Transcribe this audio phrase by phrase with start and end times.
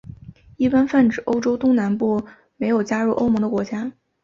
[0.57, 2.25] 一般泛指欧洲东南部
[2.57, 3.91] 没有加入欧盟的国家。